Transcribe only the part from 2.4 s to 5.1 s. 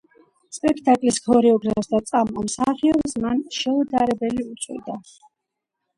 მსახიობს, მან „შეუდარებელი“ უწოდა.